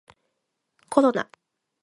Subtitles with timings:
[0.89, 1.29] コロナ